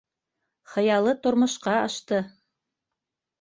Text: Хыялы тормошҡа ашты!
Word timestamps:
Хыялы 0.75 1.13
тормошҡа 1.27 1.75
ашты! 1.83 2.23